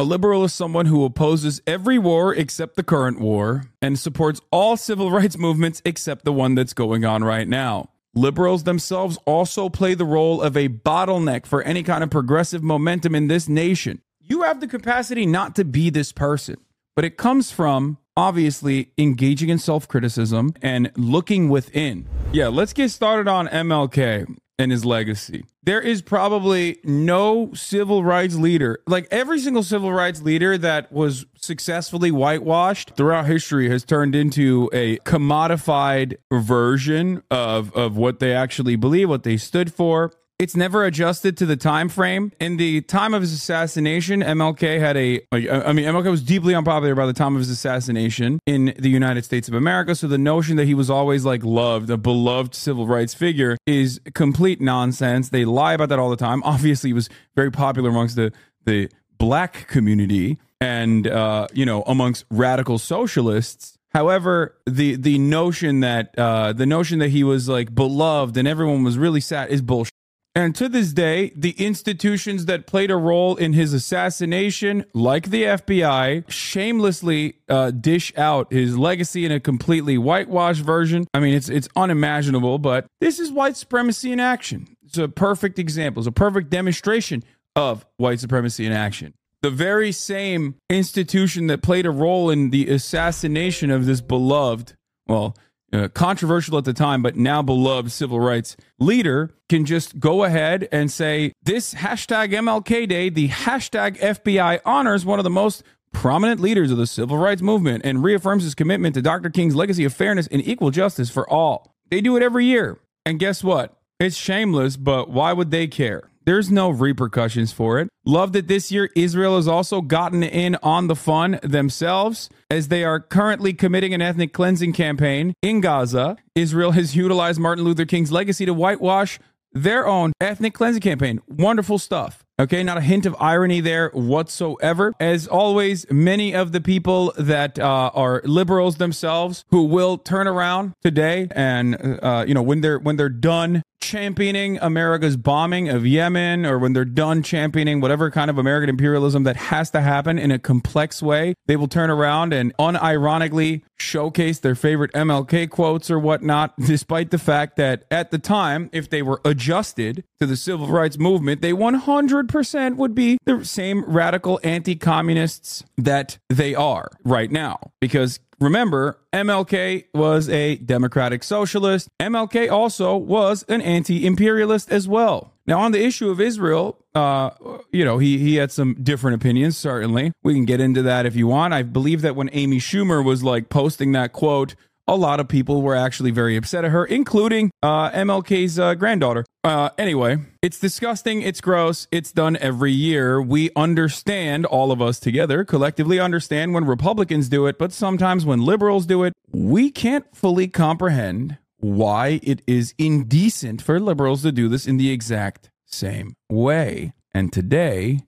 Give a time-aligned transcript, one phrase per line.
[0.00, 4.78] A liberal is someone who opposes every war except the current war and supports all
[4.78, 7.90] civil rights movements except the one that's going on right now.
[8.14, 13.14] Liberals themselves also play the role of a bottleneck for any kind of progressive momentum
[13.14, 14.00] in this nation.
[14.22, 16.56] You have the capacity not to be this person,
[16.96, 22.08] but it comes from obviously engaging in self criticism and looking within.
[22.32, 25.44] Yeah, let's get started on MLK and his legacy.
[25.62, 31.26] There is probably no civil rights leader, like every single civil rights leader that was
[31.36, 38.76] successfully whitewashed throughout history has turned into a commodified version of, of what they actually
[38.76, 42.32] believe, what they stood for it's never adjusted to the time frame.
[42.40, 45.20] In the time of his assassination, MLK had a.
[45.30, 49.26] I mean, MLK was deeply unpopular by the time of his assassination in the United
[49.26, 49.94] States of America.
[49.94, 54.00] So the notion that he was always like loved, a beloved civil rights figure, is
[54.14, 55.28] complete nonsense.
[55.28, 56.42] They lie about that all the time.
[56.44, 58.32] Obviously, he was very popular amongst the
[58.64, 63.76] the black community and uh, you know amongst radical socialists.
[63.90, 68.84] However, the the notion that uh, the notion that he was like beloved and everyone
[68.84, 69.89] was really sad is bullshit.
[70.34, 75.42] And to this day, the institutions that played a role in his assassination, like the
[75.42, 81.08] FBI, shamelessly uh, dish out his legacy in a completely whitewashed version.
[81.12, 84.76] I mean, it's it's unimaginable, but this is white supremacy in action.
[84.84, 86.00] It's a perfect example.
[86.00, 87.24] It's a perfect demonstration
[87.56, 89.14] of white supremacy in action.
[89.42, 94.74] The very same institution that played a role in the assassination of this beloved,
[95.08, 95.34] well,
[95.72, 100.68] uh, controversial at the time, but now beloved civil rights leader can just go ahead
[100.72, 106.40] and say, This hashtag MLK Day, the hashtag FBI honors one of the most prominent
[106.40, 109.30] leaders of the civil rights movement and reaffirms his commitment to Dr.
[109.30, 111.74] King's legacy of fairness and equal justice for all.
[111.90, 112.78] They do it every year.
[113.04, 113.76] And guess what?
[113.98, 116.09] It's shameless, but why would they care?
[116.30, 117.88] There's no repercussions for it.
[118.06, 122.84] Love that this year Israel has also gotten in on the fun themselves as they
[122.84, 126.16] are currently committing an ethnic cleansing campaign in Gaza.
[126.36, 129.18] Israel has utilized Martin Luther King's legacy to whitewash
[129.52, 131.20] their own ethnic cleansing campaign.
[131.26, 132.24] Wonderful stuff.
[132.38, 134.94] Okay, not a hint of irony there whatsoever.
[135.00, 140.74] As always, many of the people that uh, are liberals themselves who will turn around
[140.80, 146.46] today and uh, you know when they're when they're done championing America's bombing of Yemen
[146.46, 150.30] or when they're done championing whatever kind of American imperialism that has to happen in
[150.30, 155.98] a complex way, they will turn around and unironically showcase their favorite MLK quotes or
[155.98, 160.68] whatnot, despite the fact that at the time, if they were adjusted to the civil
[160.68, 167.30] rights movement, they 100% would be the same radical anti communists that they are right
[167.30, 167.72] now.
[167.80, 171.88] Because remember, MLK was a democratic socialist.
[172.00, 175.32] MLK also was an anti imperialist as well.
[175.46, 177.30] Now, on the issue of Israel, uh,
[177.72, 180.12] you know, he, he had some different opinions, certainly.
[180.22, 181.54] We can get into that if you want.
[181.54, 184.54] I believe that when Amy Schumer was like posting that quote,
[184.90, 189.24] a lot of people were actually very upset at her, including uh, MLK's uh, granddaughter.
[189.44, 191.22] Uh, anyway, it's disgusting.
[191.22, 191.86] It's gross.
[191.92, 193.22] It's done every year.
[193.22, 198.40] We understand, all of us together, collectively understand when Republicans do it, but sometimes when
[198.40, 204.48] liberals do it, we can't fully comprehend why it is indecent for liberals to do
[204.48, 206.92] this in the exact same way.
[207.14, 208.00] And today,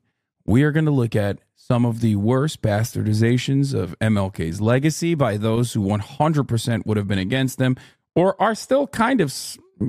[0.45, 1.39] we are going to look at
[1.73, 7.19] some of the worst bastardizations of MLK's legacy by those who 100% would have been
[7.19, 7.77] against them
[8.15, 9.35] or are still kind of,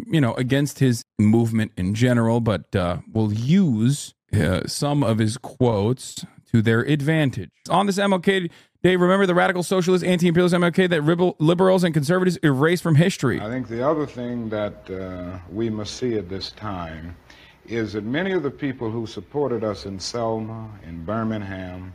[0.07, 5.35] you know, against his movement in general, but uh, will use uh, some of his
[5.35, 7.49] quotes to their advantage.
[7.69, 8.49] On this MLK
[8.81, 13.41] Day, remember the radical socialist, anti imperialist MLK that liberals and conservatives erased from history.
[13.41, 17.17] I think the other thing that uh, we must see at this time
[17.65, 21.93] is that many of the people who supported us in Selma, in Birmingham,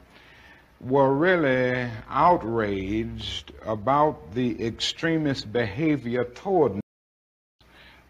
[0.81, 6.81] were really outraged about the extremist behavior toward us.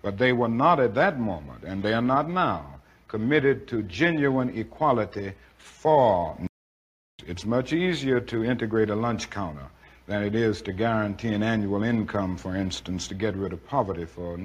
[0.03, 4.57] But they were not at that moment, and they are not now, committed to genuine
[4.57, 6.37] equality for
[7.27, 9.67] It's much easier to integrate a lunch counter
[10.07, 14.05] than it is to guarantee an annual income, for instance, to get rid of poverty
[14.05, 14.39] for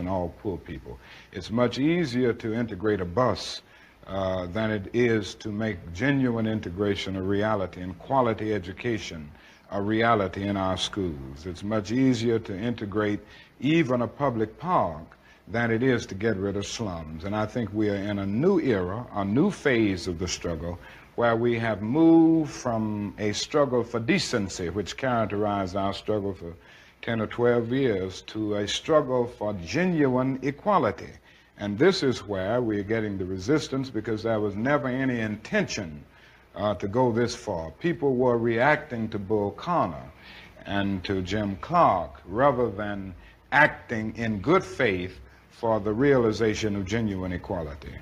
[0.00, 0.98] and all poor people.
[1.30, 3.62] It's much easier to integrate a bus
[4.06, 9.30] uh, than it is to make genuine integration a reality and quality education
[9.70, 11.46] a reality in our schools.
[11.46, 13.20] It's much easier to integrate
[13.60, 15.16] even a public park
[15.46, 17.24] than it is to get rid of slums.
[17.24, 20.78] And I think we are in a new era, a new phase of the struggle,
[21.16, 26.54] where we have moved from a struggle for decency, which characterized our struggle for
[27.02, 31.10] 10 or 12 years to a struggle for genuine equality.
[31.58, 36.04] And this is where we're getting the resistance because there was never any intention
[36.54, 37.70] uh, to go this far.
[37.72, 40.10] People were reacting to Bull Connor
[40.66, 43.14] and to Jim Clark rather than
[43.52, 45.20] acting in good faith
[45.50, 47.94] for the realization of genuine equality.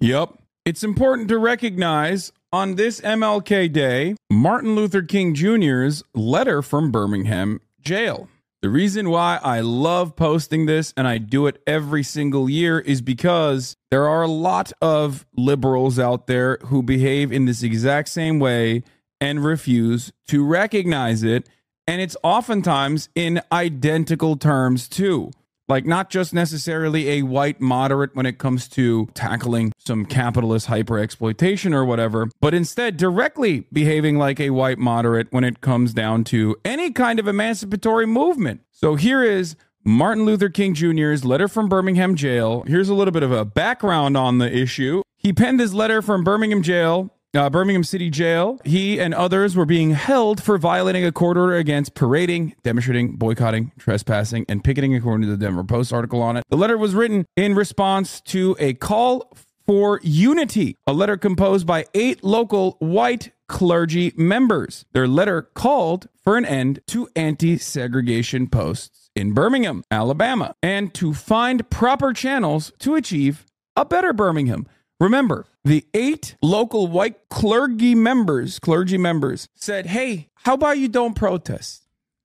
[0.00, 0.34] Yep.
[0.64, 7.60] It's important to recognize on this MLK Day Martin Luther King Jr.'s letter from Birmingham
[7.80, 8.28] jail.
[8.66, 13.00] The reason why I love posting this and I do it every single year is
[13.00, 18.40] because there are a lot of liberals out there who behave in this exact same
[18.40, 18.82] way
[19.20, 21.48] and refuse to recognize it.
[21.86, 25.30] And it's oftentimes in identical terms, too
[25.68, 30.98] like not just necessarily a white moderate when it comes to tackling some capitalist hyper
[30.98, 36.24] exploitation or whatever, but instead directly behaving like a white moderate when it comes down
[36.24, 38.60] to any kind of emancipatory movement.
[38.72, 42.64] So here is Martin Luther King Jr.'s letter from Birmingham jail.
[42.66, 45.02] Here's a little bit of a background on the issue.
[45.16, 48.58] He penned his letter from Birmingham jail uh, Birmingham City Jail.
[48.64, 53.72] He and others were being held for violating a court order against parading, demonstrating, boycotting,
[53.78, 56.44] trespassing, and picketing, according to the Denver Post article on it.
[56.48, 59.36] The letter was written in response to a call
[59.66, 64.84] for unity, a letter composed by eight local white clergy members.
[64.92, 71.14] Their letter called for an end to anti segregation posts in Birmingham, Alabama, and to
[71.14, 73.46] find proper channels to achieve
[73.76, 74.66] a better Birmingham.
[74.98, 81.14] Remember, the eight local white clergy members, clergy members said, "Hey, how about you don't
[81.14, 81.82] protest?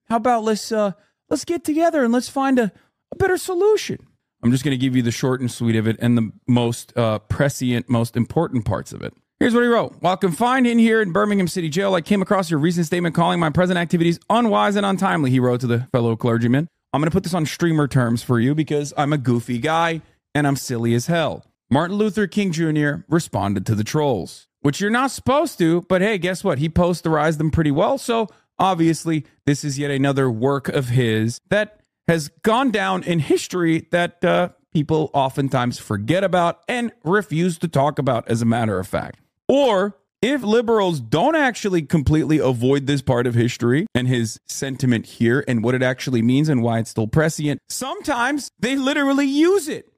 [0.08, 0.92] How about let's uh
[1.28, 2.72] let's get together and let's find a,
[3.12, 4.06] a better solution."
[4.42, 6.96] I'm just going to give you the short and sweet of it and the most
[6.96, 9.14] uh, prescient, most important parts of it.
[9.38, 9.96] Here's what he wrote.
[10.00, 13.38] While confined in here in Birmingham City Jail, I came across your recent statement calling
[13.38, 16.68] my present activities unwise and untimely, he wrote to the fellow clergyman.
[16.92, 20.02] I'm going to put this on streamer terms for you because I'm a goofy guy
[20.34, 21.44] and I'm silly as hell.
[21.72, 22.96] Martin Luther King Jr.
[23.08, 26.58] responded to the trolls, which you're not supposed to, but hey, guess what?
[26.58, 27.96] He posterized them pretty well.
[27.96, 28.28] So
[28.58, 34.22] obviously, this is yet another work of his that has gone down in history that
[34.22, 39.20] uh, people oftentimes forget about and refuse to talk about, as a matter of fact.
[39.48, 45.42] Or if liberals don't actually completely avoid this part of history and his sentiment here
[45.48, 49.88] and what it actually means and why it's still prescient, sometimes they literally use it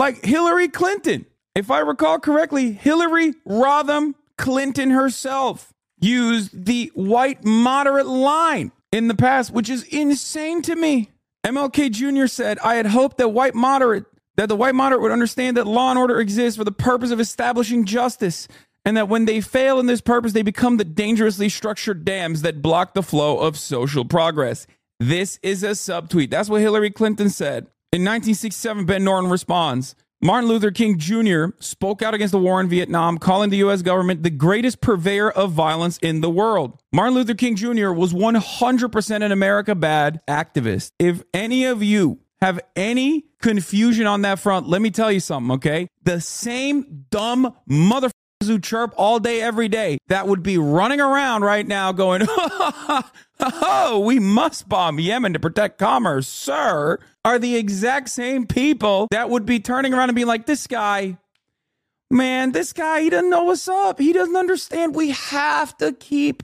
[0.00, 1.26] like Hillary Clinton.
[1.54, 9.14] If I recall correctly, Hillary Rodham Clinton herself used the white moderate line in the
[9.14, 11.10] past, which is insane to me.
[11.46, 12.26] MLK Jr.
[12.28, 14.06] said, I had hoped that white moderate
[14.38, 17.20] that the white moderate would understand that law and order exists for the purpose of
[17.20, 18.48] establishing justice,
[18.86, 22.62] and that when they fail in this purpose, they become the dangerously structured dams that
[22.62, 24.66] block the flow of social progress.
[24.98, 26.30] This is a subtweet.
[26.30, 27.66] That's what Hillary Clinton said.
[27.92, 31.46] In 1967, Ben Norton responds Martin Luther King Jr.
[31.58, 33.82] spoke out against the war in Vietnam, calling the U.S.
[33.82, 36.80] government the greatest purveyor of violence in the world.
[36.92, 37.90] Martin Luther King Jr.
[37.90, 40.92] was 100% an America bad activist.
[41.00, 45.50] If any of you have any confusion on that front, let me tell you something,
[45.56, 45.88] okay?
[46.04, 48.12] The same dumb motherfuckers
[48.44, 52.22] who chirp all day, every day, that would be running around right now going,
[53.40, 59.30] oh, we must bomb Yemen to protect commerce, sir, are the exact same people that
[59.30, 61.18] would be turning around and being like, this guy,
[62.10, 63.98] man, this guy, he doesn't know what's up.
[63.98, 64.94] He doesn't understand.
[64.94, 66.42] We have to keep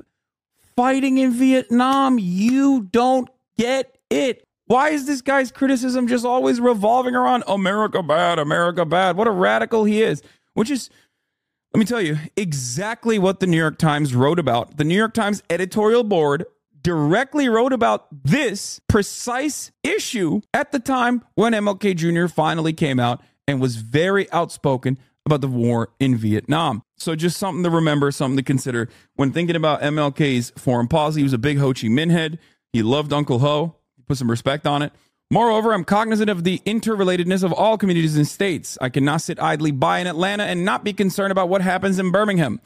[0.77, 2.19] fighting in Vietnam.
[2.19, 4.44] You don't get it.
[4.67, 9.17] Why is this guy's criticism just always revolving around America bad, America bad?
[9.17, 10.22] What a radical he is,
[10.55, 10.91] which is
[11.72, 14.77] let me tell you exactly what the New York Times wrote about.
[14.77, 16.46] The New York Times editorial board
[16.86, 22.32] directly wrote about this precise issue at the time when MLK Jr.
[22.32, 26.84] finally came out and was very outspoken about the war in Vietnam.
[26.96, 31.19] So just something to remember, something to consider when thinking about MLK's foreign policy.
[31.19, 32.38] He was a big Ho Chi Minh head.
[32.72, 33.74] He loved Uncle Ho.
[33.96, 34.93] He put some respect on it.
[35.28, 38.78] Moreover, I'm cognizant of the interrelatedness of all communities and states.
[38.81, 42.12] I cannot sit idly by in Atlanta and not be concerned about what happens in
[42.12, 42.60] Birmingham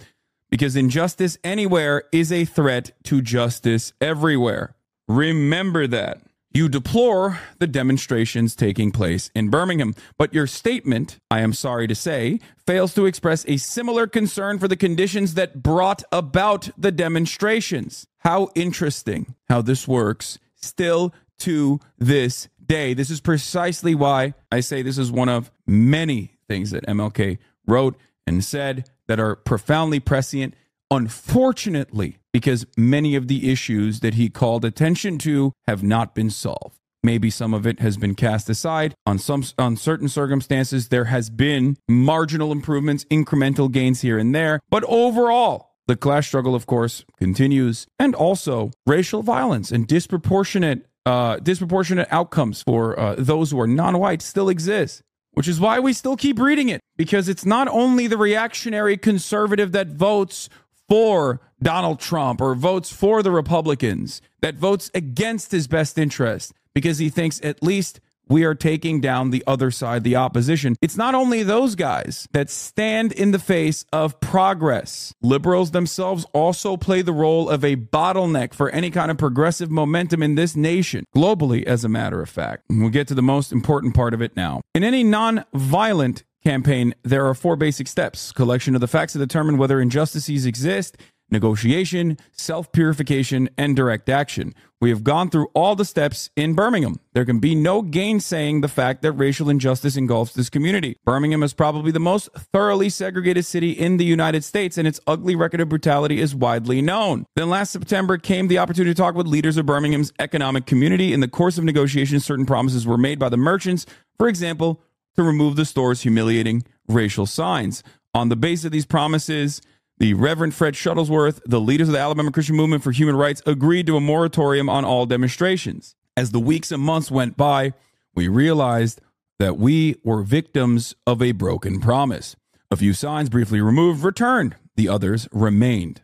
[0.50, 4.74] because injustice anywhere is a threat to justice everywhere.
[5.08, 6.20] Remember that.
[6.52, 11.94] You deplore the demonstrations taking place in Birmingham, but your statement, I am sorry to
[11.94, 18.08] say, fails to express a similar concern for the conditions that brought about the demonstrations.
[18.18, 22.94] How interesting how this works still to this day.
[22.94, 27.96] This is precisely why I say this is one of many things that MLK wrote
[28.26, 30.54] and said that are profoundly prescient.
[30.88, 36.78] Unfortunately, because many of the issues that he called attention to have not been solved.
[37.02, 38.94] Maybe some of it has been cast aside.
[39.06, 44.60] On some on certain circumstances, there has been marginal improvements, incremental gains here and there.
[44.70, 51.36] But overall, the class struggle, of course, continues, and also racial violence and disproportionate uh,
[51.38, 55.02] disproportionate outcomes for uh, those who are non-white still exist.
[55.32, 59.72] Which is why we still keep reading it because it's not only the reactionary conservative
[59.72, 60.48] that votes
[60.88, 66.98] for Donald Trump or votes for the Republicans, that votes against his best interest because
[66.98, 70.76] he thinks at least we are taking down the other side, the opposition.
[70.80, 75.12] It's not only those guys that stand in the face of progress.
[75.20, 80.22] Liberals themselves also play the role of a bottleneck for any kind of progressive momentum
[80.22, 82.64] in this nation, globally, as a matter of fact.
[82.70, 84.60] And we'll get to the most important part of it now.
[84.74, 89.18] In any non violent campaign, there are four basic steps collection of the facts to
[89.18, 90.96] determine whether injustices exist
[91.30, 94.54] negotiation, self purification, and direct action.
[94.80, 97.00] We have gone through all the steps in Birmingham.
[97.12, 100.96] There can be no gainsaying the fact that racial injustice engulfs this community.
[101.04, 105.36] Birmingham is probably the most thoroughly segregated city in the United States, and its ugly
[105.36, 107.26] record of brutality is widely known.
[107.36, 111.12] Then last September came the opportunity to talk with leaders of Birmingham's economic community.
[111.12, 113.84] In the course of negotiations, certain promises were made by the merchants,
[114.16, 114.80] for example,
[115.14, 117.82] to remove the store's humiliating racial signs.
[118.14, 119.60] On the base of these promises,
[120.00, 123.86] the Reverend Fred Shuttlesworth, the leaders of the Alabama Christian Movement for Human Rights, agreed
[123.86, 125.94] to a moratorium on all demonstrations.
[126.16, 127.74] As the weeks and months went by,
[128.14, 129.02] we realized
[129.38, 132.34] that we were victims of a broken promise.
[132.70, 136.00] A few signs briefly removed returned, the others remained.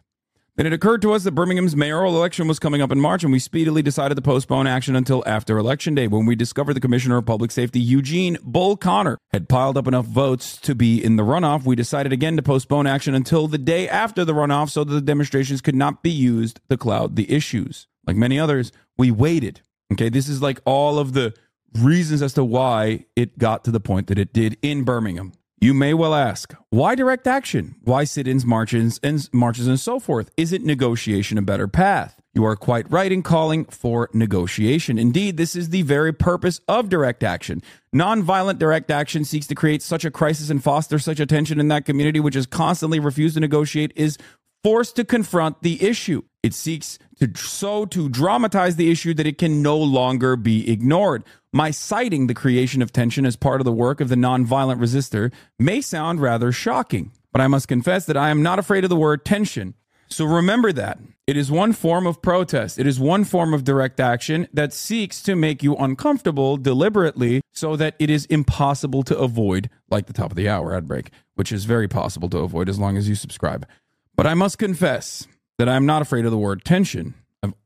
[0.57, 3.31] Then it occurred to us that Birmingham's mayoral election was coming up in March, and
[3.31, 7.19] we speedily decided to postpone action until after Election Day when we discovered the Commissioner
[7.19, 11.23] of Public Safety, Eugene Bull Connor, had piled up enough votes to be in the
[11.25, 11.67] runoff.
[11.67, 15.03] We decided again to postpone action until the day after the runoff so that the
[15.03, 17.87] demonstrations could not be used to cloud the issues.
[18.07, 19.61] Like many others, we waited.
[19.93, 21.35] Okay, this is like all of the
[21.75, 25.33] reasons as to why it got to the point that it did in Birmingham.
[25.59, 27.77] You may well ask, why direct action?
[27.83, 30.31] Why sit-ins, marches, and marches and so forth?
[30.37, 32.21] Isn't negotiation a better path?
[32.35, 34.99] You are quite right in calling for negotiation.
[34.99, 37.63] Indeed, this is the very purpose of direct action.
[37.95, 41.69] Nonviolent direct action seeks to create such a crisis and foster such a tension in
[41.69, 44.19] that community which has constantly refused to negotiate is
[44.63, 46.21] forced to confront the issue.
[46.43, 51.25] It seeks to so to dramatize the issue that it can no longer be ignored.
[51.57, 55.33] My citing the creation of tension as part of the work of the nonviolent resistor
[55.59, 58.95] may sound rather shocking, but I must confess that I am not afraid of the
[58.95, 59.73] word tension.
[60.11, 60.99] So remember that.
[61.27, 62.79] It is one form of protest.
[62.79, 67.75] It is one form of direct action that seeks to make you uncomfortable deliberately so
[67.75, 71.53] that it is impossible to avoid, like the top of the hour ad break, which
[71.53, 73.67] is very possible to avoid as long as you subscribe.
[74.15, 77.15] But I must confess that I am not afraid of the word tension.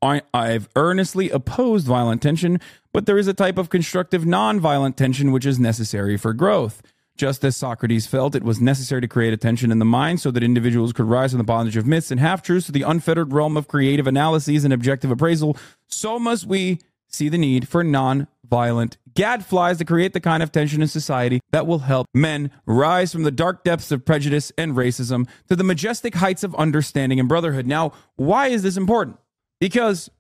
[0.03, 2.61] I've, I've earnestly opposed violent tension,
[2.93, 6.83] but there is a type of constructive nonviolent tension which is necessary for growth.
[7.17, 10.31] Just as Socrates felt it was necessary to create a tension in the mind so
[10.31, 13.33] that individuals could rise from the bondage of myths and half truths to the unfettered
[13.33, 15.57] realm of creative analyses and objective appraisal,
[15.87, 20.81] so must we see the need for non-violent gadflies to create the kind of tension
[20.81, 25.29] in society that will help men rise from the dark depths of prejudice and racism
[25.49, 27.67] to the majestic heights of understanding and brotherhood.
[27.67, 29.19] Now, why is this important?
[29.61, 30.11] Because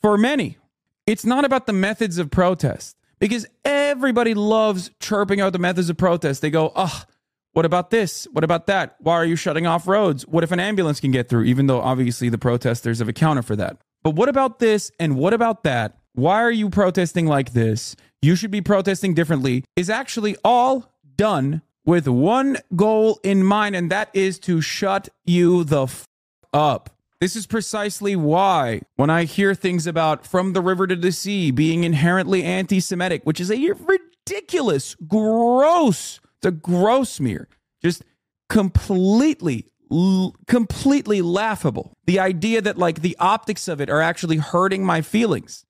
[0.00, 0.58] for many,
[1.06, 5.96] it's not about the methods of protest because everybody loves chirping out the methods of
[5.96, 6.42] protest.
[6.42, 7.02] They go, oh,
[7.52, 8.28] what about this?
[8.32, 8.96] What about that?
[9.00, 10.26] Why are you shutting off roads?
[10.26, 11.44] What if an ambulance can get through?
[11.44, 13.78] Even though obviously the protesters have accounted for that.
[14.02, 15.98] But what about this and what about that?
[16.12, 17.96] Why are you protesting like this?
[18.22, 23.90] You should be protesting differently, is actually all done with one goal in mind, and
[23.90, 26.04] that is to shut you the f-
[26.52, 26.90] up.
[27.20, 31.50] This is precisely why, when I hear things about from the river to the sea
[31.50, 37.46] being inherently anti Semitic, which is a ridiculous, gross, it's a gross smear,
[37.82, 38.04] just
[38.48, 39.66] completely,
[40.46, 41.92] completely laughable.
[42.06, 45.66] The idea that, like, the optics of it are actually hurting my feelings.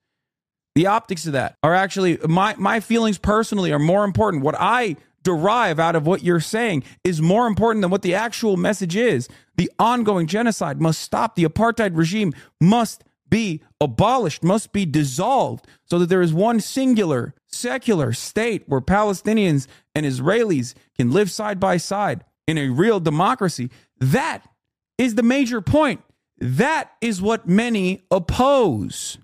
[0.76, 4.44] The optics of that are actually, my, my feelings personally are more important.
[4.44, 8.56] What I derive out of what you're saying is more important than what the actual
[8.56, 9.28] message is.
[9.60, 11.36] The ongoing genocide must stop.
[11.36, 17.34] The apartheid regime must be abolished, must be dissolved, so that there is one singular
[17.46, 23.68] secular state where Palestinians and Israelis can live side by side in a real democracy.
[23.98, 24.48] That
[24.96, 26.00] is the major point.
[26.38, 29.18] That is what many oppose.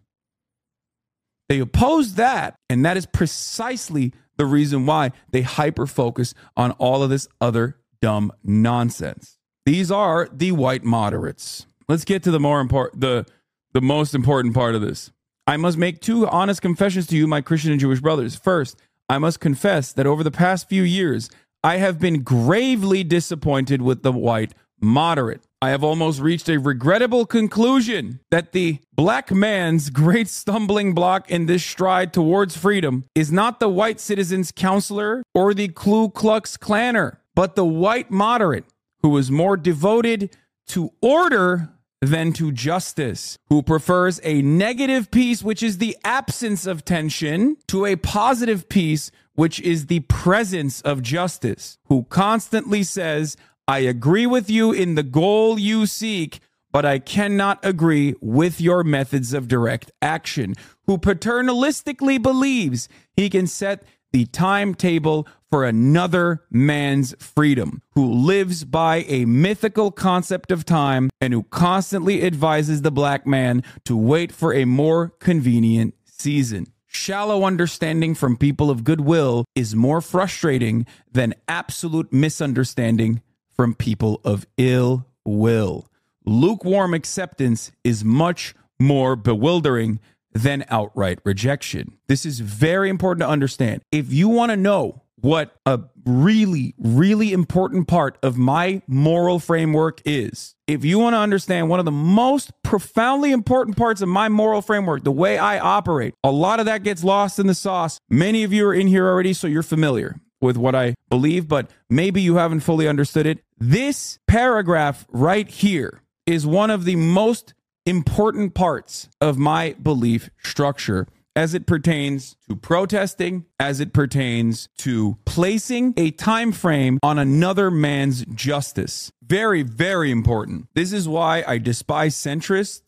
[1.49, 7.03] They oppose that, and that is precisely the reason why they hyper focus on all
[7.03, 9.39] of this other dumb nonsense.
[9.67, 11.67] These are the white moderates.
[11.89, 13.27] Let's get to the more important the
[13.73, 15.11] the most important part of this.
[15.47, 18.37] I must make two honest confessions to you, my Christian and Jewish brothers.
[18.37, 21.29] First, I must confess that over the past few years,
[21.65, 25.43] I have been gravely disappointed with the white moderate.
[25.61, 31.47] I have almost reached a regrettable conclusion that the black man's great stumbling block in
[31.47, 37.17] this stride towards freedom is not the white citizen's counselor or the Ku Klux Klanner,
[37.35, 38.65] but the white moderate
[39.07, 40.37] who is more devoted
[40.67, 41.69] to order
[42.03, 47.87] than to justice, who prefers a negative peace, which is the absence of tension, to
[47.87, 53.37] a positive peace, which is the presence of justice, who constantly says,
[53.69, 56.41] I agree with you in the goal you seek,
[56.73, 63.47] but I cannot agree with your methods of direct action, who paternalistically believes he can
[63.47, 71.09] set the timetable for another man's freedom, who lives by a mythical concept of time
[71.19, 76.67] and who constantly advises the black man to wait for a more convenient season.
[76.87, 83.23] Shallow understanding from people of goodwill is more frustrating than absolute misunderstanding
[83.55, 85.87] from people of ill will.
[86.27, 90.01] Lukewarm acceptance is much more bewildering
[90.35, 91.97] than outright rejection.
[92.09, 93.81] This is very important to understand.
[93.91, 100.01] If you want to know what a really, really important part of my moral framework
[100.05, 104.29] is, if you want to understand one of the most profoundly important parts of my
[104.29, 107.99] moral framework, the way I operate, a lot of that gets lost in the sauce.
[108.09, 111.71] Many of you are in here already, so you're familiar with what I believe, but
[111.89, 113.41] maybe you haven't fully understood it.
[113.59, 117.55] This paragraph right here is one of the most
[117.87, 121.07] important parts of my belief structure
[121.37, 127.71] as it pertains to protesting as it pertains to placing a time frame on another
[127.71, 129.13] man's justice.
[129.23, 130.67] Very very important.
[130.75, 132.86] This is why i despise centrists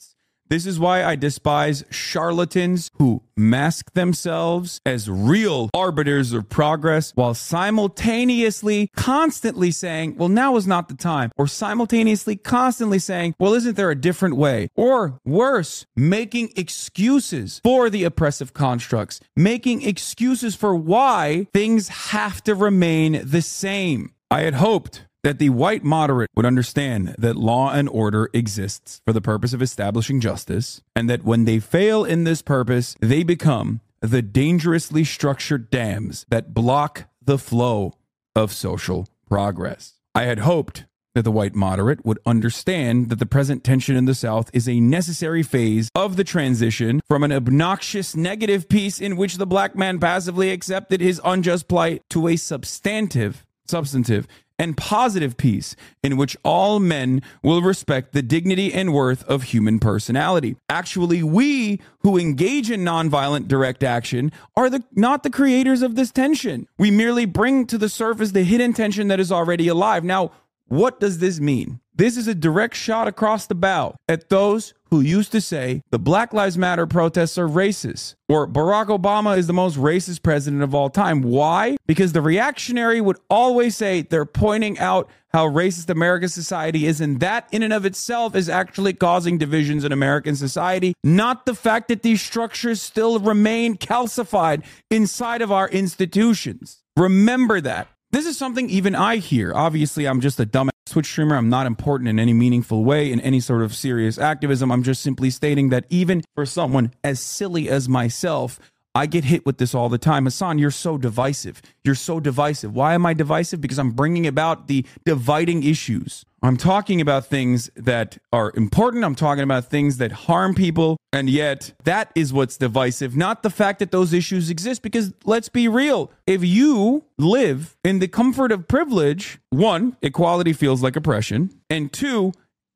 [0.48, 7.34] this is why I despise charlatans who mask themselves as real arbiters of progress while
[7.34, 13.76] simultaneously constantly saying, well, now is not the time, or simultaneously constantly saying, well, isn't
[13.76, 14.68] there a different way?
[14.74, 22.54] Or worse, making excuses for the oppressive constructs, making excuses for why things have to
[22.54, 24.14] remain the same.
[24.30, 29.12] I had hoped that the white moderate would understand that law and order exists for
[29.12, 33.82] the purpose of establishing justice, and that when they fail in this purpose, they become
[34.00, 37.92] the dangerously structured dams that block the flow
[38.34, 39.96] of social progress.
[40.14, 44.14] I had hoped that the white moderate would understand that the present tension in the
[44.14, 49.36] South is a necessary phase of the transition from an obnoxious negative peace in which
[49.36, 54.26] the black man passively accepted his unjust plight to a substantive, substantive,
[54.58, 59.78] and positive peace in which all men will respect the dignity and worth of human
[59.78, 60.56] personality.
[60.68, 66.10] Actually, we who engage in nonviolent direct action are the not the creators of this
[66.10, 66.66] tension.
[66.78, 70.04] We merely bring to the surface the hidden tension that is already alive.
[70.04, 70.32] Now,
[70.66, 71.80] what does this mean?
[71.94, 75.98] This is a direct shot across the bow at those who used to say the
[75.98, 80.74] Black Lives Matter protests are racist or Barack Obama is the most racist president of
[80.74, 81.22] all time.
[81.22, 81.76] Why?
[81.86, 87.20] Because the reactionary would always say they're pointing out how racist American society is, and
[87.20, 91.88] that in and of itself is actually causing divisions in American society, not the fact
[91.88, 96.82] that these structures still remain calcified inside of our institutions.
[96.96, 97.88] Remember that.
[98.10, 99.52] This is something even I hear.
[99.54, 101.36] Obviously, I'm just a dumb Twitch streamer.
[101.36, 104.70] I'm not important in any meaningful way in any sort of serious activism.
[104.70, 108.58] I'm just simply stating that even for someone as silly as myself,
[108.98, 110.24] I get hit with this all the time.
[110.26, 111.62] Hasan, you're so divisive.
[111.84, 112.74] You're so divisive.
[112.74, 113.60] Why am I divisive?
[113.60, 116.24] Because I'm bringing about the dividing issues.
[116.42, 119.04] I'm talking about things that are important.
[119.04, 120.96] I'm talking about things that harm people.
[121.12, 124.82] And yet, that is what's divisive, not the fact that those issues exist.
[124.82, 130.82] Because let's be real if you live in the comfort of privilege, one, equality feels
[130.82, 131.50] like oppression.
[131.70, 132.32] And two,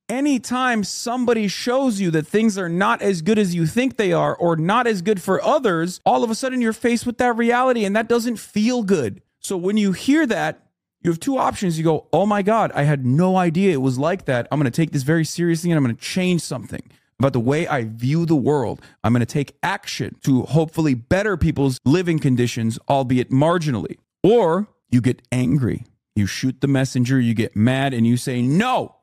[0.09, 4.37] anytime somebody shows you that things are not as good as you think they are
[4.37, 7.85] or not as good for others, all of a sudden you're faced with that reality
[7.85, 9.23] and that doesn't feel good.
[9.41, 10.67] So when you hear that,
[11.03, 11.79] you have two options.
[11.79, 14.47] You go, oh my God, I had no idea it was like that.
[14.51, 16.83] I'm going to take this very seriously and I'm going to change something
[17.19, 18.81] about the way I view the world.
[19.03, 23.97] I'm going to take action to hopefully better people's living conditions, albeit marginally.
[24.23, 25.85] Or you get angry.
[26.15, 28.97] You shoot the messenger, you get mad, and you say, no,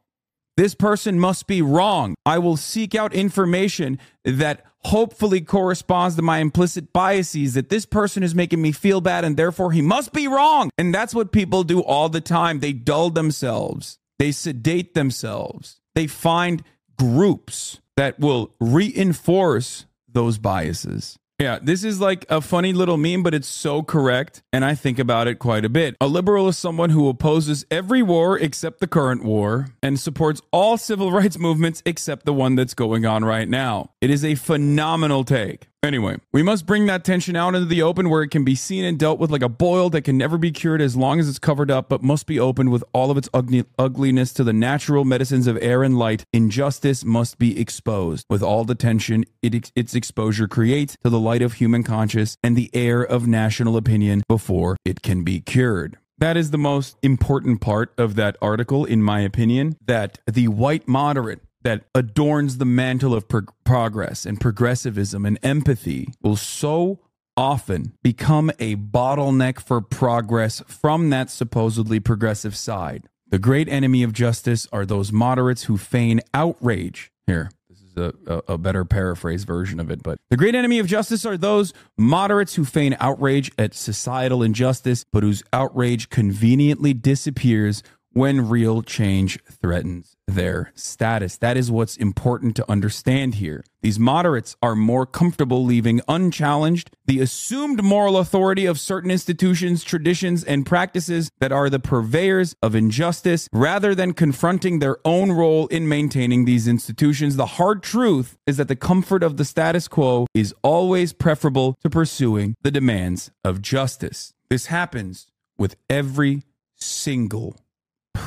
[0.59, 2.15] this person must be wrong.
[2.25, 8.23] I will seek out information that hopefully corresponds to my implicit biases that this person
[8.23, 10.69] is making me feel bad and therefore he must be wrong.
[10.77, 12.59] And that's what people do all the time.
[12.59, 16.61] They dull themselves, they sedate themselves, they find
[16.97, 21.18] groups that will reinforce those biases.
[21.39, 24.43] Yeah, this is like a funny little meme, but it's so correct.
[24.52, 25.95] And I think about it quite a bit.
[26.02, 30.78] A liberal is someone who opposes every war except the current war and supports all
[30.78, 33.91] civil rights movements except the one that's going on right now.
[34.02, 35.68] It is a phenomenal take.
[35.81, 38.83] Anyway, we must bring that tension out into the open where it can be seen
[38.83, 41.39] and dealt with like a boil that can never be cured as long as it's
[41.39, 45.05] covered up, but must be opened with all of its ugly- ugliness to the natural
[45.05, 46.25] medicines of air and light.
[46.33, 51.41] Injustice must be exposed with all the tension it, its exposure creates to the light
[51.41, 55.97] of human conscience and the air of national opinion before it can be cured.
[56.17, 60.85] That is the most important part of that article, in my opinion, that the white
[60.89, 66.99] moderate that adorns the mantle of pro- progress and progressivism and empathy will so
[67.35, 73.07] often become a bottleneck for progress from that supposedly progressive side.
[73.29, 77.11] The great enemy of justice are those moderates who feign outrage.
[77.27, 80.79] Here, this is a, a, a, better paraphrase version of it, but the great enemy
[80.79, 86.93] of justice are those moderates who feign outrage at societal injustice, but whose outrage conveniently
[86.93, 91.37] disappears when real change threatens their status.
[91.37, 93.63] That is what's important to understand here.
[93.81, 100.43] These moderates are more comfortable leaving unchallenged the assumed moral authority of certain institutions, traditions,
[100.43, 105.87] and practices that are the purveyors of injustice rather than confronting their own role in
[105.87, 107.35] maintaining these institutions.
[107.35, 111.89] The hard truth is that the comfort of the status quo is always preferable to
[111.89, 114.33] pursuing the demands of justice.
[114.49, 116.43] This happens with every
[116.75, 117.55] single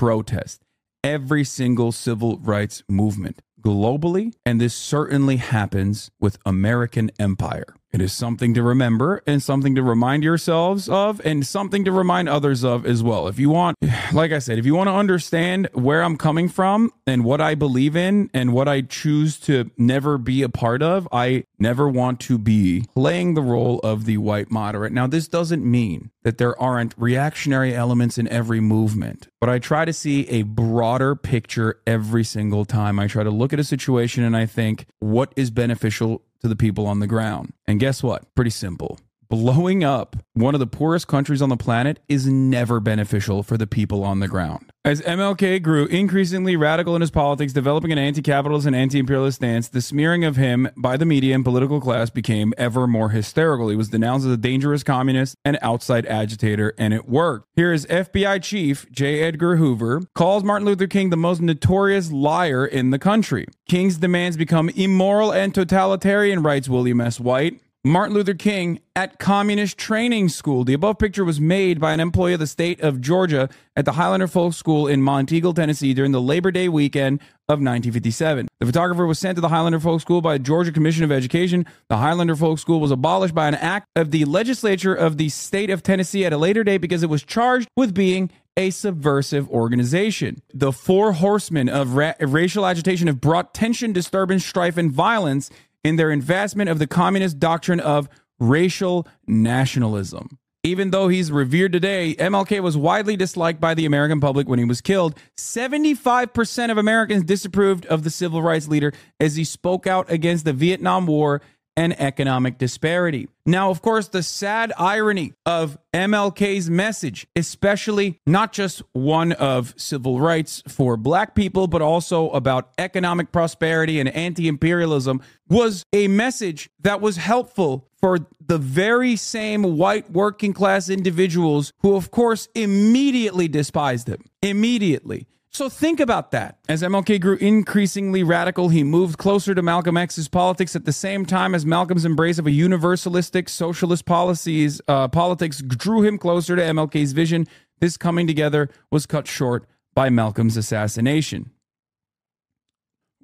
[0.03, 0.65] protest
[1.05, 7.77] every single civil rights movement globally, and this certainly happens with American empire.
[7.93, 12.27] It is something to remember and something to remind yourselves of and something to remind
[12.27, 13.29] others of as well.
[13.29, 13.77] If you want,
[14.15, 17.55] like I said, if you want to understand where I'm coming from and what I
[17.55, 22.19] believe in and what I choose to never be a part of, I never want
[22.21, 24.93] to be playing the role of the white moderate.
[24.93, 29.85] Now, this doesn't mean that there aren't reactionary elements in every movement, but I try
[29.85, 32.99] to see a broader picture every single time.
[32.99, 36.57] I try to look at a situation and I think, what is beneficial to the
[36.57, 37.53] people on the ground.
[37.67, 38.35] And guess what?
[38.35, 38.99] Pretty simple.
[39.33, 43.67] Blowing up one of the poorest countries on the planet is never beneficial for the
[43.67, 44.71] people on the ground.
[44.85, 49.37] As MLK grew increasingly radical in his politics, developing an anti capitalist and anti imperialist
[49.37, 53.71] stance, the smearing of him by the media and political class became ever more hysterical.
[53.71, 57.49] He was denounced as a dangerous communist and outside agitator, and it worked.
[57.57, 59.23] Here is FBI Chief J.
[59.23, 63.47] Edgar Hoover calls Martin Luther King the most notorious liar in the country.
[63.67, 67.19] King's demands become immoral and totalitarian, writes William S.
[67.19, 67.59] White.
[67.85, 70.63] Martin Luther King at Communist Training School.
[70.63, 73.93] The above picture was made by an employee of the state of Georgia at the
[73.93, 77.19] Highlander Folk School in Monteagle, Tennessee during the Labor Day weekend
[77.49, 78.47] of 1957.
[78.61, 81.67] The photographer was sent to the Highlander Folk School by the Georgia Commission of Education.
[81.89, 85.69] The Highlander Folk School was abolished by an act of the legislature of the state
[85.69, 90.41] of Tennessee at a later date because it was charged with being a subversive organization.
[90.55, 95.51] The four horsemen of ra- racial agitation have brought tension, disturbance, strife, and violence
[95.85, 100.39] in their investment of the communist doctrine of racial nationalism.
[100.65, 104.65] Even though he's revered today, MLK was widely disliked by the American public when he
[104.65, 105.19] was killed.
[105.37, 110.53] 75% of Americans disapproved of the civil rights leader as he spoke out against the
[110.53, 111.43] Vietnam War
[111.77, 113.29] and economic disparity.
[113.47, 120.21] Now, of course, the sad irony of MLK's message, especially not just one of civil
[120.21, 126.71] rights for black people, but also about economic prosperity and anti imperialism, was a message
[126.81, 133.49] that was helpful for the very same white working class individuals who, of course, immediately
[133.49, 134.23] despised him.
[134.43, 135.27] Immediately.
[135.53, 136.59] So think about that.
[136.67, 141.27] As MLK grew increasingly radical, he moved closer to Malcolm X's politics at the same
[141.27, 146.63] time as Malcolm's embrace of a universalistic socialist policies uh, politics drew him closer to
[146.63, 147.47] MLK's vision.
[147.81, 151.51] This coming together was cut short by Malcolm's assassination.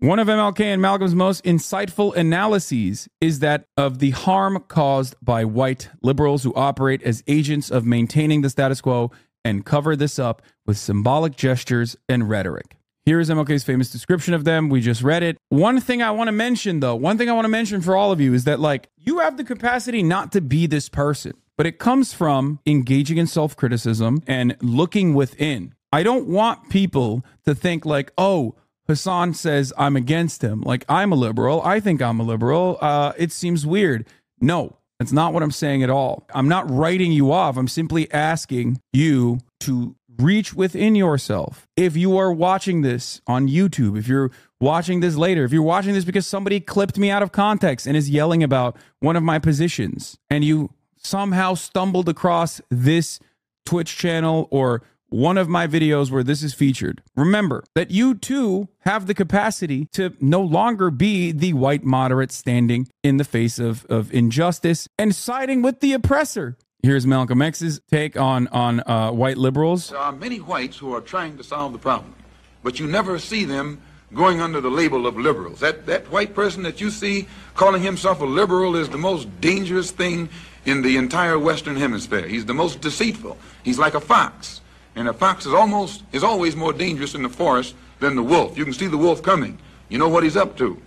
[0.00, 5.46] One of MLK and Malcolm's most insightful analyses is that of the harm caused by
[5.46, 9.10] white liberals who operate as agents of maintaining the status quo
[9.44, 12.76] and cover this up with symbolic gestures and rhetoric.
[13.06, 14.68] Here is MLK's famous description of them.
[14.68, 15.38] We just read it.
[15.48, 18.12] One thing I want to mention, though, one thing I want to mention for all
[18.12, 21.66] of you is that, like, you have the capacity not to be this person, but
[21.66, 25.74] it comes from engaging in self criticism and looking within.
[25.90, 28.54] I don't want people to think, like, oh,
[28.88, 30.60] Hasan says I'm against him.
[30.60, 31.62] Like, I'm a liberal.
[31.62, 32.76] I think I'm a liberal.
[32.78, 34.06] Uh, it seems weird.
[34.38, 36.26] No, that's not what I'm saying at all.
[36.34, 37.56] I'm not writing you off.
[37.56, 41.66] I'm simply asking you to reach within yourself.
[41.76, 45.94] If you are watching this on YouTube, if you're watching this later, if you're watching
[45.94, 49.38] this because somebody clipped me out of context and is yelling about one of my
[49.38, 53.20] positions, and you somehow stumbled across this
[53.64, 58.68] Twitch channel or one of my videos where this is featured, remember that you too
[58.80, 63.86] have the capacity to no longer be the white moderate standing in the face of,
[63.86, 66.58] of injustice and siding with the oppressor.
[66.80, 69.90] Here's Malcolm X's take on on uh, white liberals.
[69.90, 72.14] There are many whites who are trying to solve the problem,
[72.62, 73.82] but you never see them
[74.14, 75.58] going under the label of liberals.
[75.58, 79.90] That that white person that you see calling himself a liberal is the most dangerous
[79.90, 80.28] thing
[80.66, 82.28] in the entire Western Hemisphere.
[82.28, 83.36] He's the most deceitful.
[83.64, 84.60] He's like a fox.
[84.94, 88.56] And a fox is almost is always more dangerous in the forest than the wolf.
[88.56, 89.58] You can see the wolf coming.
[89.88, 90.80] You know what he's up to.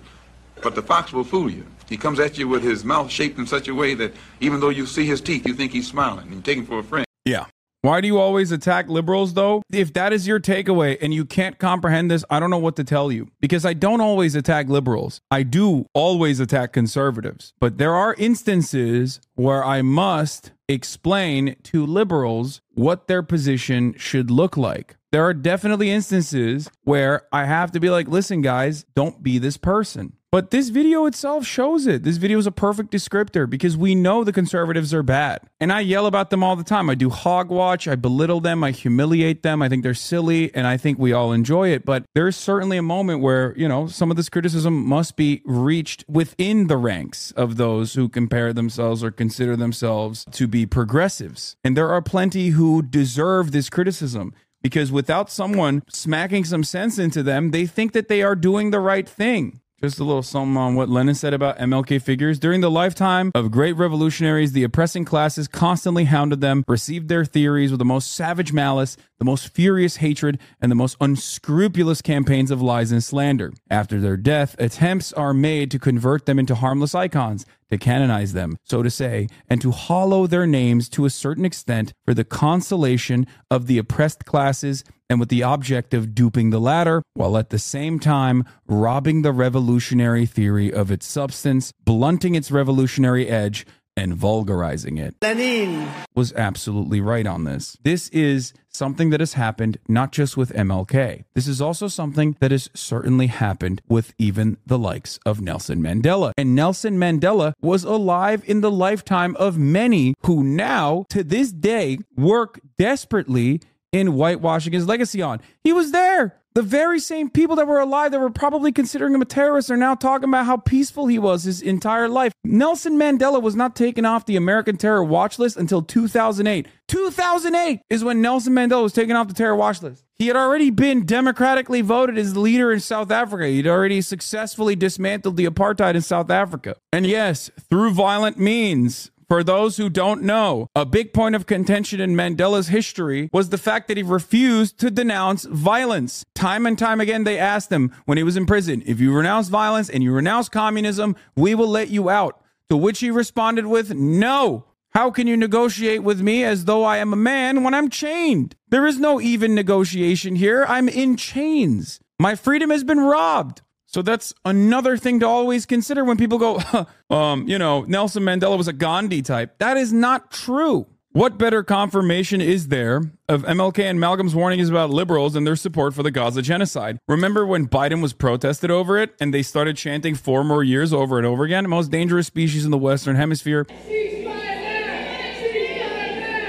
[0.64, 1.66] But the fox will fool you.
[1.92, 4.70] He comes at you with his mouth shaped in such a way that even though
[4.70, 7.06] you see his teeth, you think he's smiling and him for a friend.
[7.26, 7.48] Yeah.
[7.82, 9.62] Why do you always attack liberals, though?
[9.74, 12.86] If that is your takeaway and you can't comprehend this, I don't know what to
[12.86, 13.28] tell you.
[13.42, 15.20] Because I don't always attack liberals.
[15.30, 17.52] I do always attack conservatives.
[17.60, 24.56] But there are instances where I must explain to liberals what their position should look
[24.56, 24.96] like.
[25.12, 29.58] There are definitely instances where I have to be like, listen, guys, don't be this
[29.58, 30.14] person.
[30.32, 32.04] But this video itself shows it.
[32.04, 35.42] This video is a perfect descriptor because we know the conservatives are bad.
[35.60, 36.90] And I yell about them all the time.
[36.90, 39.62] I do hogwatch, I belittle them, I humiliate them.
[39.62, 41.84] I think they're silly, and I think we all enjoy it.
[41.84, 46.06] But there's certainly a moment where, you know, some of this criticism must be reached
[46.08, 51.58] within the ranks of those who compare themselves or consider themselves to be progressives.
[51.62, 57.24] And there are plenty who deserve this criticism because without someone smacking some sense into
[57.24, 59.61] them, they think that they are doing the right thing.
[59.84, 62.38] Just a little something on what Lenin said about MLK figures.
[62.38, 67.72] During the lifetime of great revolutionaries, the oppressing classes constantly hounded them, received their theories
[67.72, 72.60] with the most savage malice, the most furious hatred, and the most unscrupulous campaigns of
[72.60, 73.54] lies and slander.
[73.70, 78.58] After their death, attempts are made to convert them into harmless icons, to canonize them,
[78.64, 83.28] so to say, and to hollow their names to a certain extent for the consolation
[83.52, 87.60] of the oppressed classes and with the object of duping the latter, while at the
[87.60, 93.68] same time robbing the revolutionary theory of its substance, blunting its revolutionary edge,
[94.02, 95.16] and vulgarizing it.
[95.22, 97.78] Lenin was absolutely right on this.
[97.84, 101.24] This is something that has happened not just with MLK.
[101.36, 106.32] This is also something that has certainly happened with even the likes of Nelson Mandela.
[106.36, 112.00] And Nelson Mandela was alive in the lifetime of many who now, to this day,
[112.18, 113.62] work desperately
[113.92, 115.42] in whitewashing his legacy on.
[115.64, 116.41] He was there.
[116.54, 119.78] The very same people that were alive that were probably considering him a terrorist are
[119.78, 122.34] now talking about how peaceful he was his entire life.
[122.44, 126.68] Nelson Mandela was not taken off the American terror watch list until 2008.
[126.90, 130.04] 2008 is when Nelson Mandela was taken off the terror watch list.
[130.18, 133.48] He had already been democratically voted as leader in South Africa.
[133.48, 136.76] He'd already successfully dismantled the apartheid in South Africa.
[136.92, 142.02] And yes, through violent means, for those who don't know, a big point of contention
[142.02, 146.26] in Mandela's history was the fact that he refused to denounce violence.
[146.36, 149.48] Time and time again, they asked him when he was in prison, if you renounce
[149.48, 152.44] violence and you renounce communism, we will let you out.
[152.70, 154.66] To which he responded with, no.
[154.90, 158.58] How can you negotiate with me as though I am a man when I'm chained?
[158.68, 160.66] There is no even negotiation here.
[160.68, 162.02] I'm in chains.
[162.20, 163.62] My freedom has been robbed.
[163.92, 166.62] So that's another thing to always consider when people go,
[167.10, 169.60] um, you know, Nelson Mandela was a Gandhi type.
[169.60, 170.88] That is not true.
[171.14, 175.94] What better confirmation is there of MLK and Malcolm's warnings about liberals and their support
[175.94, 177.00] for the Gaza genocide?
[177.10, 181.18] Remember when Biden was protested over it and they started chanting four more years over
[181.18, 181.70] and over again?
[181.70, 183.66] Most dangerous species in the Western Hemisphere.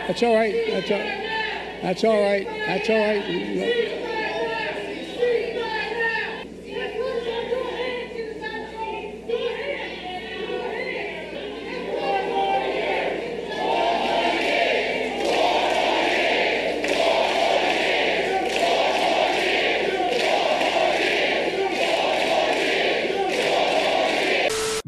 [0.07, 0.55] That's all right.
[0.69, 0.99] That's all,
[1.83, 2.47] that's all right.
[2.47, 4.02] That's all right.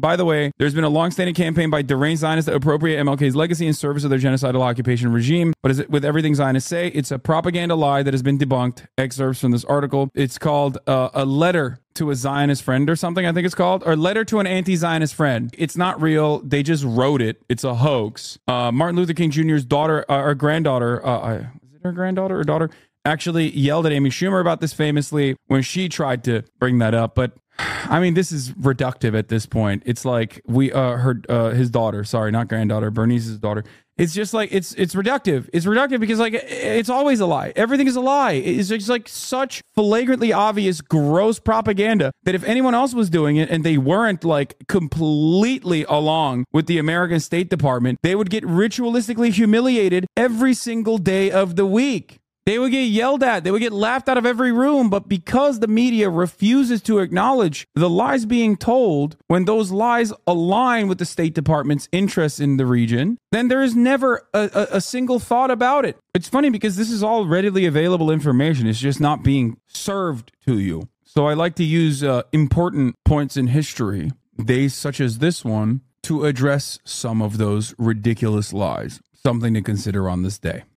[0.05, 3.65] By the way, there's been a long-standing campaign by deranged Zionists to appropriate MLK's legacy
[3.65, 5.51] in service of their genocidal occupation regime.
[5.63, 8.85] But as it, with everything Zionists say, it's a propaganda lie that has been debunked.
[8.99, 10.11] Excerpts from this article.
[10.13, 13.81] It's called uh, a letter to a Zionist friend or something, I think it's called,
[13.83, 15.51] or letter to an anti-Zionist friend.
[15.57, 16.37] It's not real.
[16.41, 17.41] They just wrote it.
[17.49, 18.37] It's a hoax.
[18.47, 22.43] Uh, Martin Luther King Jr.'s daughter uh, or granddaughter, uh, is it her granddaughter or
[22.43, 22.69] daughter?
[23.05, 27.15] Actually yelled at Amy Schumer about this famously when she tried to bring that up.
[27.15, 29.83] But I mean, this is reductive at this point.
[29.85, 33.63] It's like we uh her uh his daughter, sorry, not granddaughter, Bernice's daughter.
[33.97, 35.49] It's just like it's it's reductive.
[35.53, 37.53] It's reductive because like it's always a lie.
[37.55, 38.33] Everything is a lie.
[38.33, 43.49] It's just like such flagrantly obvious, gross propaganda that if anyone else was doing it
[43.49, 49.31] and they weren't like completely along with the American State Department, they would get ritualistically
[49.31, 52.19] humiliated every single day of the week.
[52.45, 53.43] They would get yelled at.
[53.43, 54.91] They would get laughed out of every room.
[54.91, 60.87] But because the media refuses to acknowledge the lies being told, when those lies align
[60.87, 64.81] with the State Department's interests in the region, then there is never a, a, a
[64.81, 65.97] single thought about it.
[66.13, 68.67] It's funny because this is all readily available information.
[68.67, 70.87] It's just not being served to you.
[71.03, 75.81] So I like to use uh, important points in history, days such as this one,
[76.03, 78.99] to address some of those ridiculous lies.
[79.13, 80.65] Something to consider on this day.